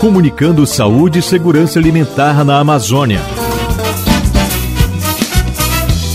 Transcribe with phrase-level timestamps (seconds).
[0.00, 3.20] comunicando saúde e segurança alimentar na Amazônia.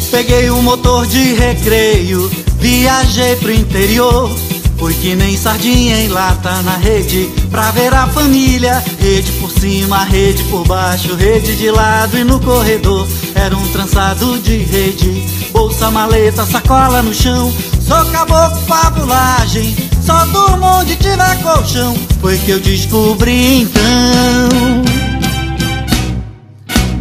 [0.10, 2.28] Peguei o um motor de recreio,
[2.60, 4.36] viajei pro interior.
[4.78, 10.04] Fui que nem sardinha em lata na rede Pra ver a família Rede por cima,
[10.04, 15.24] rede por baixo Rede de lado e no corredor Era um trançado de rede
[15.54, 21.35] Bolsa, maleta, sacola no chão Sou caboclo, fabulagem Só durmo onde tiver
[21.76, 23.84] colchão Foi que eu descobri então.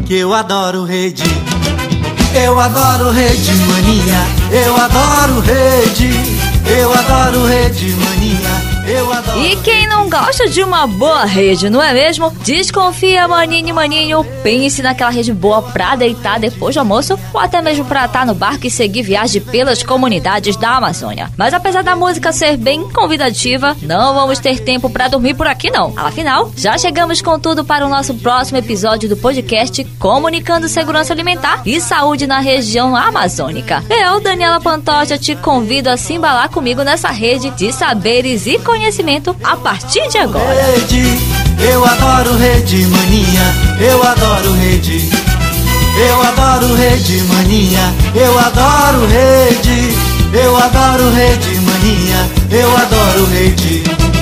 [0.04, 1.22] Que eu adoro rede.
[2.34, 6.10] Eu adoro rede mania Eu adoro rede.
[6.66, 8.73] Eu adoro rede mania.
[9.42, 12.30] E quem não gosta de uma boa rede, não é mesmo?
[12.42, 14.24] Desconfia, maninho, maninho.
[14.42, 18.34] Pense naquela rede boa pra deitar depois do almoço ou até mesmo pra estar no
[18.34, 21.30] barco e seguir viagem pelas comunidades da Amazônia.
[21.36, 25.70] Mas apesar da música ser bem convidativa, não vamos ter tempo para dormir por aqui
[25.70, 25.92] não.
[25.96, 31.62] Afinal, já chegamos com tudo para o nosso próximo episódio do podcast Comunicando Segurança Alimentar
[31.64, 33.82] e Saúde na região amazônica.
[33.88, 39.36] Eu, Daniela Pantoja, te convido a se embalar comigo nessa rede de saberes e conhecimento
[39.44, 40.44] a partir de agora.
[41.60, 45.08] Eu adoro rede mania, eu adoro rede.
[45.96, 49.94] Eu adoro rede mania, eu adoro rede.
[50.32, 54.13] Eu adoro rede mania, eu adoro rede.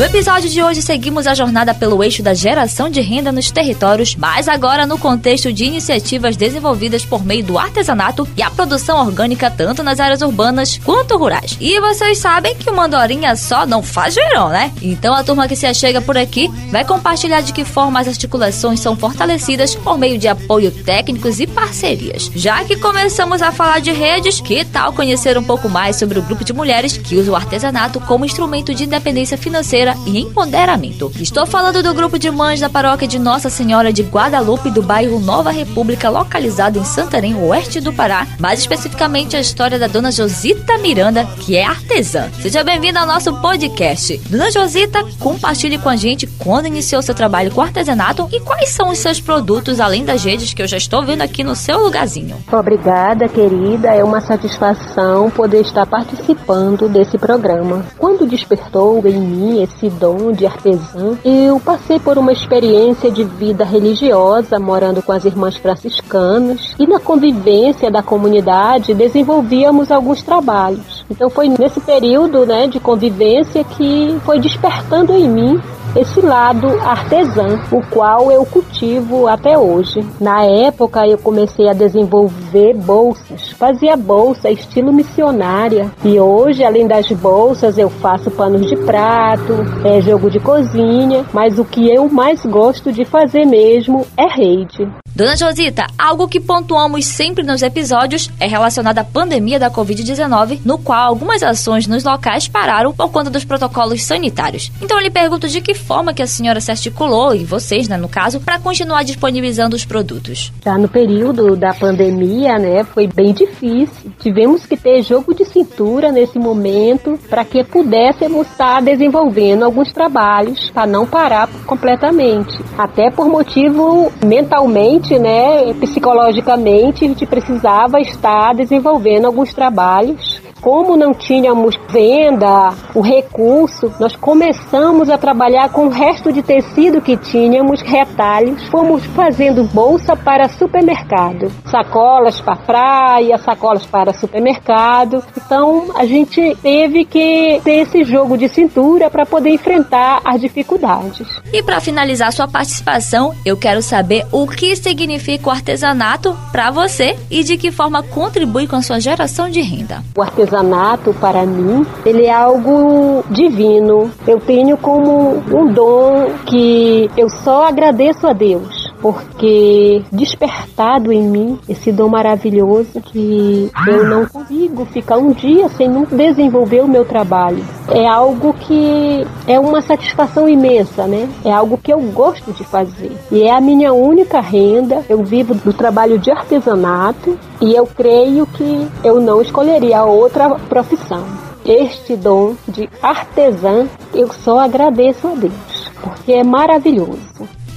[0.00, 4.16] No episódio de hoje, seguimos a jornada pelo eixo da geração de renda nos territórios,
[4.16, 9.50] mas agora no contexto de iniciativas desenvolvidas por meio do artesanato e a produção orgânica
[9.50, 11.54] tanto nas áreas urbanas quanto rurais.
[11.60, 14.72] E vocês sabem que o Mandorinha só não faz verão, né?
[14.80, 18.80] Então a turma que se achega por aqui vai compartilhar de que forma as articulações
[18.80, 22.30] são fortalecidas por meio de apoio técnicos e parcerias.
[22.34, 26.22] Já que começamos a falar de redes, que tal conhecer um pouco mais sobre o
[26.22, 31.12] grupo de mulheres que usa o artesanato como instrumento de independência financeira e empoderamento.
[31.20, 35.18] Estou falando do grupo de mães da paróquia de Nossa Senhora de Guadalupe do bairro
[35.18, 40.78] Nova República, localizado em Santarém, oeste do Pará, mais especificamente a história da dona Josita
[40.78, 42.30] Miranda, que é artesã.
[42.40, 44.18] Seja bem-vinda ao nosso podcast.
[44.28, 48.90] Dona Josita, compartilhe com a gente quando iniciou seu trabalho com artesanato e quais são
[48.90, 52.36] os seus produtos, além das redes que eu já estou vendo aqui no seu lugarzinho.
[52.52, 53.88] Obrigada, querida.
[53.88, 57.84] É uma satisfação poder estar participando desse programa.
[57.98, 63.64] Quando despertou em mim esse dom de artesã, eu passei por uma experiência de vida
[63.64, 71.04] religiosa, morando com as irmãs franciscanas, e na convivência da comunidade desenvolvíamos alguns trabalhos.
[71.10, 75.60] Então foi nesse período né, de convivência que foi despertando em mim
[75.96, 80.04] esse lado artesã, o qual eu cultivo até hoje.
[80.20, 87.10] Na época eu comecei a desenvolver bolsas, fazia bolsa estilo missionária e hoje além das
[87.10, 92.44] bolsas eu faço panos de prato, é jogo de cozinha, mas o que eu mais
[92.46, 94.88] gosto de fazer mesmo é rede.
[95.20, 100.78] Dona Josita, algo que pontuamos sempre nos episódios é relacionado à pandemia da Covid-19, no
[100.78, 104.72] qual algumas ações nos locais pararam por conta dos protocolos sanitários.
[104.80, 107.98] Então eu lhe pergunto de que forma que a senhora se articulou, e vocês, né,
[107.98, 110.54] no caso, para continuar disponibilizando os produtos.
[110.64, 114.10] Já no período da pandemia, né, foi bem difícil.
[114.20, 120.70] Tivemos que ter jogo de cintura nesse momento para que pudéssemos estar desenvolvendo alguns trabalhos
[120.70, 122.58] para não parar completamente.
[122.78, 131.12] Até por motivo mentalmente né, psicologicamente, a gente precisava estar desenvolvendo alguns trabalhos como não
[131.12, 137.80] tínhamos venda, o recurso, nós começamos a trabalhar com o resto de tecido que tínhamos,
[137.80, 138.62] retalhos.
[138.68, 145.22] Fomos fazendo bolsa para supermercado, sacolas para praia, sacolas para supermercado.
[145.36, 151.26] Então a gente teve que ter esse jogo de cintura para poder enfrentar as dificuldades.
[151.52, 157.16] E para finalizar sua participação, eu quero saber o que significa o artesanato para você
[157.30, 160.02] e de que forma contribui com a sua geração de renda.
[160.16, 164.10] O artesanato artesanato para mim, ele é algo divino.
[164.26, 171.58] Eu tenho como um dom que eu só agradeço a Deus porque despertado em mim
[171.68, 177.64] esse dom maravilhoso que eu não consigo ficar um dia sem desenvolver o meu trabalho.
[177.88, 181.28] É algo que é uma satisfação imensa, né?
[181.44, 183.12] É algo que eu gosto de fazer.
[183.30, 185.04] E é a minha única renda.
[185.08, 191.24] Eu vivo do trabalho de artesanato e eu creio que eu não escolheria outra profissão.
[191.64, 197.18] Este dom de artesã, eu só agradeço a Deus, porque é maravilhoso.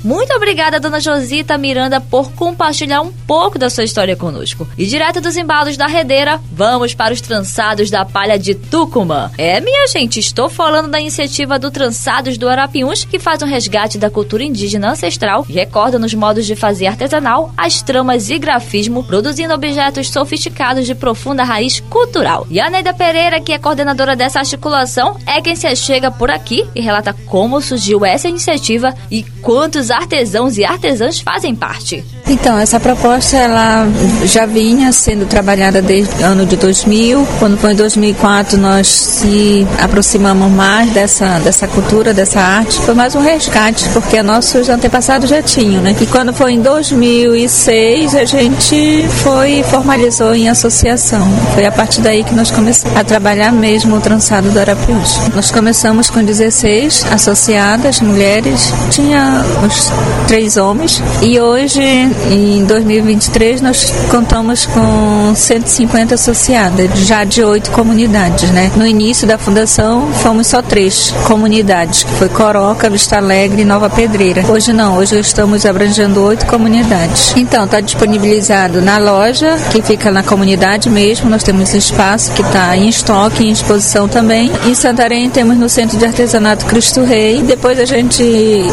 [0.03, 4.67] Muito obrigada, dona Josita Miranda, por compartilhar um pouco da sua história conosco.
[4.77, 9.31] E direto dos embalos da redeira, vamos para os trançados da palha de Tucumã.
[9.37, 13.97] É, minha gente, estou falando da iniciativa do Trançados do Arapiuns, que faz um resgate
[13.97, 19.05] da cultura indígena ancestral e recorda nos modos de fazer artesanal as tramas e grafismo,
[19.05, 22.45] produzindo objetos sofisticados de profunda raiz cultural.
[22.49, 26.67] E a Neida Pereira, que é coordenadora dessa articulação, é quem se chega por aqui
[26.75, 32.03] e relata como surgiu essa iniciativa e quantos artesãos e artesãs fazem parte.
[32.27, 33.85] Então, essa proposta ela
[34.23, 37.27] já vinha sendo trabalhada desde o ano de 2000.
[37.37, 42.79] Quando foi em 2004, nós se aproximamos mais dessa, dessa cultura, dessa arte.
[42.79, 45.95] Foi mais um resgate, porque nossos antepassados já tinham, né?
[45.99, 51.27] E quando foi em 2006, a gente foi formalizou em associação.
[51.53, 55.19] Foi a partir daí que nós começamos a trabalhar mesmo o trançado do Arapiuns.
[55.35, 59.82] Nós começamos com 16 associadas, mulheres, tinha uns
[60.27, 68.49] três homens, e hoje em 2023 nós contamos com 150 associadas, já de oito comunidades,
[68.51, 68.71] né?
[68.75, 73.89] No início da fundação fomos só três comunidades, que foi Coroca, Vista Alegre e Nova
[73.89, 74.43] Pedreira.
[74.49, 77.33] Hoje não, hoje estamos abrangendo oito comunidades.
[77.35, 82.75] Então, está disponibilizado na loja, que fica na comunidade mesmo, nós temos espaço que está
[82.75, 84.51] em estoque, em exposição também.
[84.65, 88.23] Em Santarém temos no Centro de Artesanato Cristo Rei, depois a gente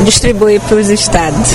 [0.04, 1.50] distribui para os estados.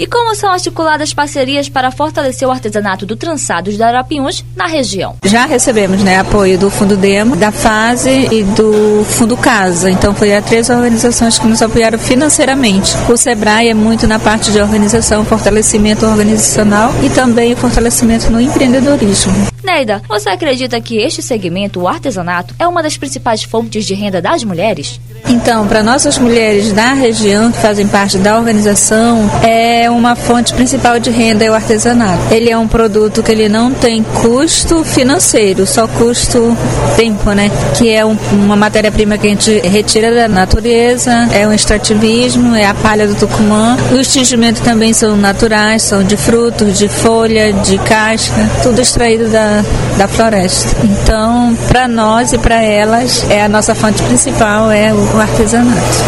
[0.00, 5.16] E como são articuladas parcerias para fortalecer o artesanato do trançados da Arapiuns na região?
[5.26, 9.90] Já recebemos né, apoio do Fundo Demo, da Fase e do Fundo Casa.
[9.90, 12.96] Então, foi a três organizações que nos apoiaram financeiramente.
[13.10, 18.40] O SEBRAE é muito na parte de organização, fortalecimento organizacional e também o fortalecimento no
[18.40, 19.34] empreendedorismo.
[19.62, 24.22] Neida, você acredita que este segmento, o artesanato, é uma das principais fontes de renda
[24.22, 24.98] das mulheres?
[25.28, 30.98] Então, para nossas mulheres da região que fazem parte da organização, é uma fonte principal
[30.98, 32.22] de renda é o artesanato.
[32.32, 36.56] Ele é um produto que ele não tem custo financeiro, só custo
[36.96, 37.50] tempo, né?
[37.76, 42.66] Que é um, uma matéria-prima que a gente retira da natureza, é um extrativismo, é
[42.66, 43.76] a palha do Tucumã.
[43.92, 49.62] Os tingimentos também são naturais, são de frutos, de folha, de casca, tudo extraído da,
[49.96, 50.76] da floresta.
[50.84, 56.04] Então, para nós e para elas, é a nossa fonte principal, é o artesanato.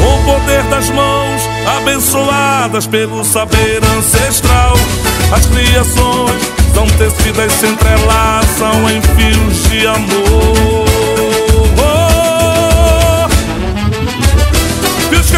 [0.00, 1.48] O poder das mãos,
[1.78, 4.74] abençoadas pelo saber ancestral.
[5.32, 6.42] As criações
[6.74, 10.84] são tecidas, se entrelaçam em fios de amor.
[15.08, 15.36] Fios que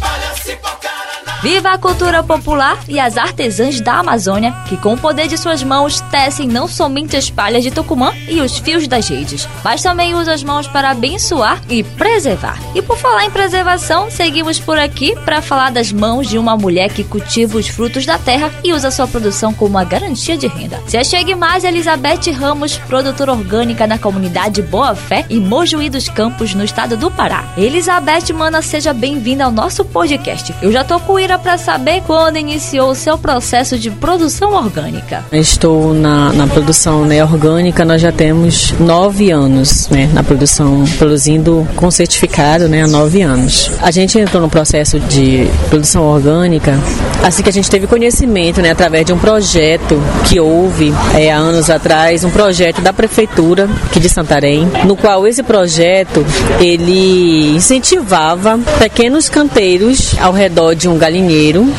[0.00, 1.05] Olha-se, cipoca
[1.42, 5.62] Viva a cultura popular e as artesãs da Amazônia, que com o poder de suas
[5.62, 10.14] mãos tecem não somente as palhas de Tucumã e os fios das redes, mas também
[10.14, 12.58] usam as mãos para abençoar e preservar.
[12.74, 16.92] E por falar em preservação, seguimos por aqui para falar das mãos de uma mulher
[16.92, 20.80] que cultiva os frutos da terra e usa sua produção como uma garantia de renda.
[20.86, 26.54] Se achegue mais Elizabeth Ramos, produtora orgânica na comunidade Boa Fé e Mojuí dos Campos,
[26.54, 27.44] no estado do Pará.
[27.56, 30.54] Elizabeth, mana, seja bem-vinda ao nosso podcast.
[30.62, 35.24] Eu já tô com ira para saber quando iniciou o seu processo de produção orgânica.
[35.32, 41.66] Estou na, na produção né, orgânica, nós já temos nove anos né, na produção, produzindo
[41.74, 43.72] com certificado né, há nove anos.
[43.82, 46.78] A gente entrou no processo de produção orgânica
[47.26, 51.36] assim que a gente teve conhecimento, né, através de um projeto que houve é, há
[51.36, 56.24] anos atrás, um projeto da prefeitura aqui de Santarém, no qual esse projeto
[56.60, 61.15] ele incentivava pequenos canteiros ao redor de um galinheiro.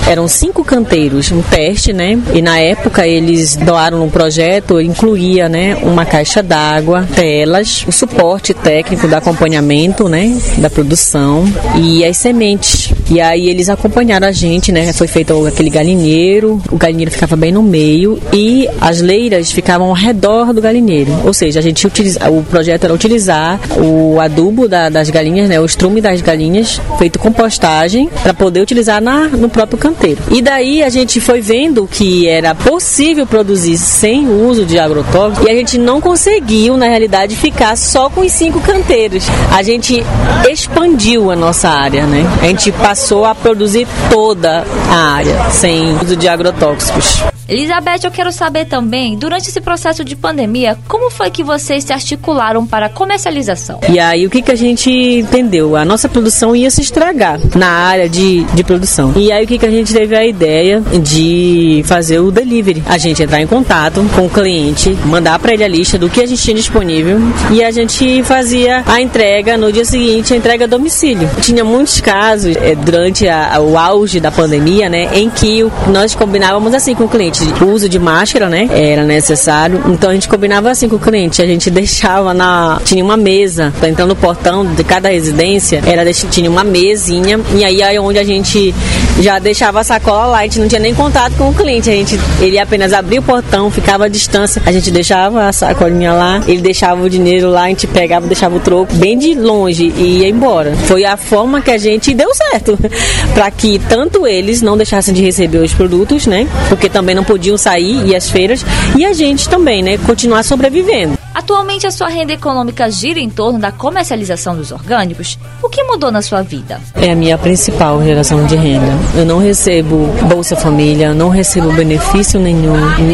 [0.08, 2.20] Eram cinco canteiros, um teste, né?
[2.34, 8.54] E na época eles doaram um projeto, incluía, né, uma caixa d'água, telas, o suporte
[8.54, 12.94] técnico do acompanhamento, né, da produção e as sementes.
[13.10, 14.92] E aí eles acompanharam a gente, né?
[14.94, 19.94] Foi feito aquele galinheiro, o galinheiro ficava bem no meio e as leiras ficavam ao
[19.94, 21.12] redor do galinheiro.
[21.26, 25.60] Ou seja, a gente utiliza, o projeto era utilizar o adubo da, das galinhas, né,
[25.60, 30.22] o estrume das galinhas, feito compostagem, para poder utilizar na, no, próprio canteiro.
[30.30, 35.48] E daí a gente foi vendo que era possível produzir sem o uso de agrotóxicos
[35.48, 39.26] e a gente não conseguiu, na realidade, ficar só com os cinco canteiros.
[39.56, 40.04] A gente
[40.50, 42.24] expandiu a nossa área, né?
[42.42, 47.37] A gente passou a produzir toda a área sem uso de agrotóxicos.
[47.48, 51.94] Elizabeth, eu quero saber também, durante esse processo de pandemia, como foi que vocês se
[51.94, 53.80] articularam para a comercialização?
[53.90, 55.78] E aí, o que, que a gente entendeu?
[55.78, 59.14] A nossa produção ia se estragar na área de, de produção.
[59.16, 62.84] E aí, o que, que a gente teve a ideia de fazer o delivery?
[62.86, 66.20] A gente entrar em contato com o cliente, mandar para ele a lista do que
[66.20, 67.18] a gente tinha disponível
[67.50, 71.30] e a gente fazia a entrega no dia seguinte, a entrega a domicílio.
[71.42, 76.74] Tinha muitos casos é, durante a, o auge da pandemia, né, em que nós combinávamos
[76.74, 78.68] assim com o cliente uso de máscara, né?
[78.72, 79.82] Era necessário.
[79.88, 81.42] Então a gente combinava assim com o cliente.
[81.42, 82.80] A gente deixava na.
[82.84, 83.74] Tinha uma mesa.
[83.84, 87.40] Então no portão de cada residência era tinha uma mesinha.
[87.56, 88.74] E aí é onde a gente
[89.20, 90.40] já deixava a sacola lá.
[90.40, 91.90] A gente não tinha nem contato com o cliente.
[91.90, 94.62] A gente, ele apenas abria o portão, ficava à distância.
[94.66, 98.56] A gente deixava a sacolinha lá, ele deixava o dinheiro lá, a gente pegava, deixava
[98.56, 100.76] o troco bem de longe e ia embora.
[100.86, 102.78] Foi a forma que a gente deu certo.
[103.34, 106.48] para que tanto eles não deixassem de receber os produtos, né?
[106.70, 108.66] Porque também não podiam sair e as feiras
[108.98, 111.18] e a gente também, né, continuar sobrevivendo.
[111.38, 115.38] Atualmente a sua renda econômica gira em torno da comercialização dos orgânicos.
[115.62, 116.82] O que mudou na sua vida?
[116.96, 118.92] É a minha principal geração de renda.
[119.16, 122.74] Eu não recebo Bolsa Família, não recebo benefício nenhum.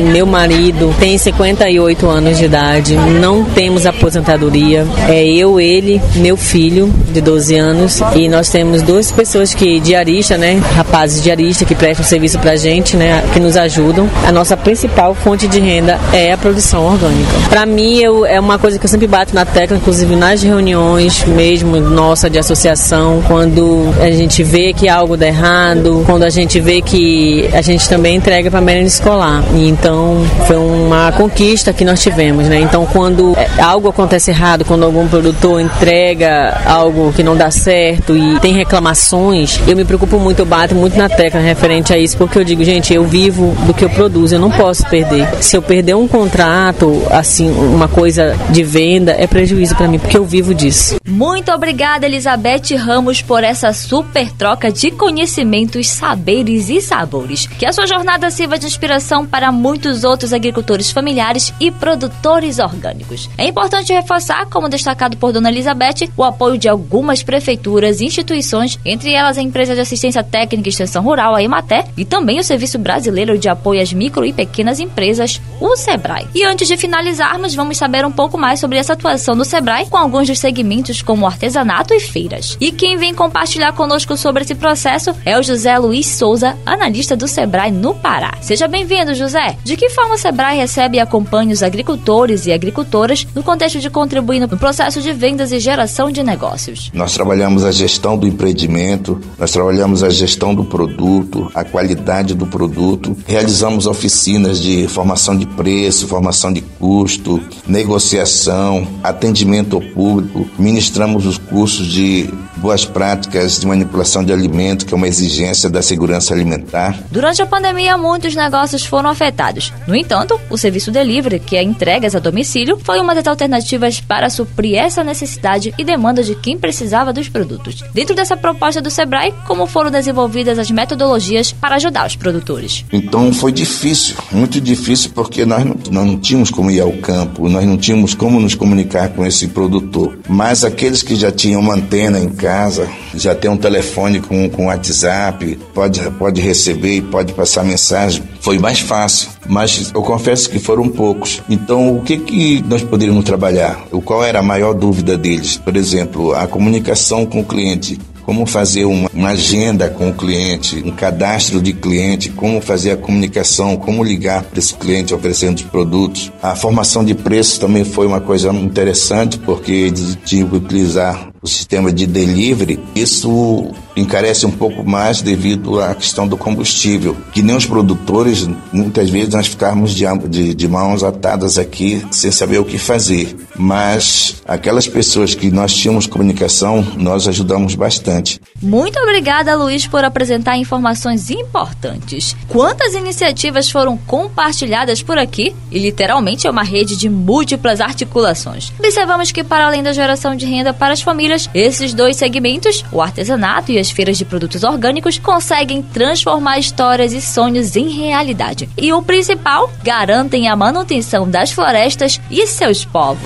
[0.09, 4.87] Meu marido tem 58 anos de idade, não temos aposentadoria.
[5.09, 10.37] É eu, ele, meu filho de 12 anos e nós temos duas pessoas que diarista,
[10.37, 14.02] né, rapazes diaristas que prestam serviço pra gente, né, que nos ajudam.
[14.25, 17.31] A nossa principal fonte de renda é a produção orgânica.
[17.49, 21.23] Para mim eu, é uma coisa que eu sempre bato na tecla, inclusive nas reuniões
[21.25, 26.59] mesmo nossa de associação, quando a gente vê que algo dá errado, quando a gente
[26.59, 29.43] vê que a gente também entrega para a merenda escolar.
[29.55, 32.59] E então foi uma conquista que nós tivemos, né?
[32.59, 38.15] Então quando é, algo acontece errado, quando algum produtor entrega algo que não dá certo
[38.15, 42.17] e tem reclamações, eu me preocupo muito, eu bato muito na tecla referente a isso,
[42.17, 45.27] porque eu digo, gente, eu vivo do que eu produzo, eu não posso perder.
[45.41, 50.17] Se eu perder um contrato, assim, uma coisa de venda é prejuízo para mim, porque
[50.17, 50.95] eu vivo disso.
[51.13, 57.45] Muito obrigada, Elizabeth Ramos, por essa super troca de conhecimentos, saberes e sabores.
[57.45, 63.29] Que a sua jornada sirva de inspiração para muitos outros agricultores familiares e produtores orgânicos.
[63.37, 68.79] É importante reforçar, como destacado por Dona Elizabeth, o apoio de algumas prefeituras e instituições,
[68.83, 72.43] entre elas a Empresa de Assistência Técnica e Extensão Rural, a EMATE, e também o
[72.43, 76.25] Serviço Brasileiro de Apoio às Micro e Pequenas Empresas, o SEBRAE.
[76.33, 79.97] E antes de finalizarmos, vamos saber um pouco mais sobre essa atuação do Sebrae com
[79.97, 82.57] alguns dos segmentos como artesanato e feiras.
[82.59, 87.27] E quem vem compartilhar conosco sobre esse processo é o José Luiz Souza, analista do
[87.27, 88.37] Sebrae no Pará.
[88.41, 89.57] Seja bem-vindo, José.
[89.63, 93.89] De que forma o Sebrae recebe e acompanha os agricultores e agricultoras no contexto de
[93.89, 96.91] contribuir no processo de vendas e geração de negócios?
[96.93, 102.47] Nós trabalhamos a gestão do empreendimento, nós trabalhamos a gestão do produto, a qualidade do
[102.47, 110.47] produto, realizamos oficinas de formação de preço, formação de custo, negociação, atendimento ao público,
[110.93, 115.81] ministramos os cursos de boas práticas de manipulação de alimento, que é uma exigência da
[115.81, 116.97] segurança alimentar.
[117.11, 119.73] Durante a pandemia, muitos negócios foram afetados.
[119.87, 124.29] No entanto, o serviço delivery, que é entregas a domicílio, foi uma das alternativas para
[124.29, 127.83] suprir essa necessidade e demanda de quem precisava dos produtos.
[127.93, 132.85] Dentro dessa proposta do Sebrae, como foram desenvolvidas as metodologias para ajudar os produtores?
[132.93, 137.49] Então foi difícil, muito difícil, porque nós não, nós não tínhamos como ir ao campo,
[137.49, 140.17] nós não tínhamos como nos comunicar com esse produtor.
[140.29, 144.65] Mas aqueles que já tinham uma antena em casa, já tem um telefone com, com
[144.65, 148.23] WhatsApp, pode, pode receber e pode passar mensagem.
[148.41, 151.41] Foi mais fácil, mas eu confesso que foram poucos.
[151.47, 153.85] Então, o que, que nós poderíamos trabalhar?
[153.91, 155.55] O qual era a maior dúvida deles?
[155.55, 160.81] Por exemplo, a comunicação com o cliente como fazer uma, uma, agenda com o cliente,
[160.85, 165.63] um cadastro de cliente, como fazer a comunicação, como ligar para esse cliente oferecendo os
[165.63, 166.31] produtos.
[166.41, 169.91] A formação de preços também foi uma coisa interessante, porque
[170.25, 172.79] tinham que utilizar o sistema de delivery.
[172.95, 179.09] Isso encarece um pouco mais devido à questão do combustível, que nem os produtores, muitas
[179.09, 183.35] vezes nós ficamos de, de, de mãos atadas aqui sem saber o que fazer.
[183.55, 188.39] Mas aquelas pessoas que nós tínhamos comunicação, nós ajudamos bastante.
[188.61, 192.35] Muito obrigada, Luiz, por apresentar informações importantes.
[192.47, 195.53] Quantas iniciativas foram compartilhadas por aqui?
[195.69, 198.71] E literalmente é uma rede de múltiplas articulações.
[198.79, 203.01] Observamos que, para além da geração de renda para as famílias, esses dois segmentos, o
[203.01, 208.69] artesanato e as feiras de produtos orgânicos, conseguem transformar histórias e sonhos em realidade.
[208.77, 213.19] E o principal, garantem a manutenção das florestas e seus povos.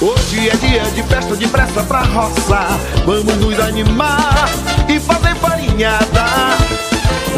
[0.00, 2.66] Hoje é dia de festa de pressa pra roça.
[3.06, 4.48] Vamos nos animar
[4.88, 6.24] e fazer farinhada.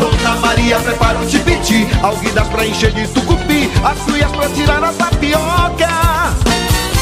[0.01, 4.93] Dona Maria prepara o tipiti, alguidas pra encher de tucupi, as cuias pra tirar a
[4.93, 5.89] tapioca.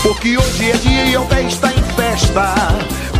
[0.02, 2.54] Porque hoje é dia e o pé está em festa.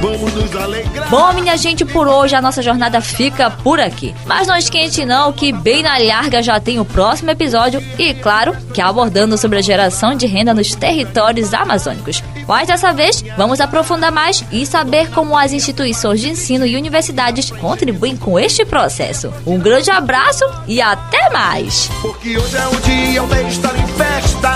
[0.04, 1.08] Vamos nos alegrar.
[1.08, 4.14] Bom, minha gente, por hoje a nossa jornada fica por aqui.
[4.26, 8.54] Mas não esquente não que bem na larga já tem o próximo episódio e, claro,
[8.74, 12.22] que abordando sobre a geração de renda nos territórios amazônicos.
[12.46, 17.50] Mas dessa vez, vamos aprofundar mais e saber como as instituições de ensino e universidades
[17.50, 19.32] contribuem com este processo.
[19.46, 21.88] Um grande abraço e até mais!
[22.02, 24.54] Porque hoje é o dia, o bem estar em festa.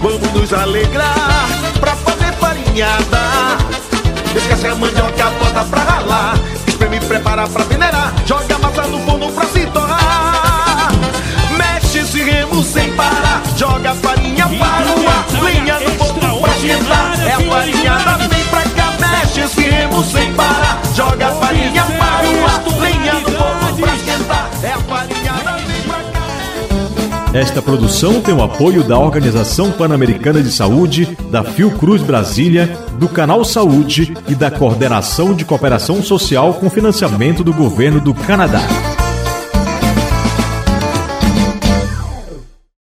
[0.00, 1.48] Vamos nos alegrar
[1.80, 3.87] pra fazer farinhada.
[4.38, 6.38] Esquece a mandioca, bota pra ralar.
[6.66, 8.14] Espreme, prepara pra peneirar.
[8.24, 10.92] Joga a massa no forno pra se torrar.
[11.56, 13.42] Mexe esse remo sem parar.
[13.56, 15.42] Joga a farinha para o ar.
[15.42, 17.20] Lenha no fogo pra esquentar.
[17.26, 18.92] É a farinhada, vem pra cá.
[19.00, 20.80] Mexe esse remo sem parar.
[20.94, 22.80] Joga a farinha para o ar.
[22.80, 24.50] Lenha no fogo pra esquentar.
[24.62, 27.38] É a farinhada, vem pra cá.
[27.38, 33.44] Esta produção tem o apoio da Organização Pan-Americana de Saúde, da Fiocruz Brasília, do Canal
[33.44, 38.60] Saúde e da Coordenação de Cooperação Social com financiamento do Governo do Canadá.